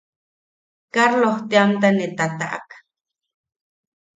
Karloj 0.95 1.33
teamta 1.49 1.89
ne 1.93 2.05
tataʼak. 2.17 2.67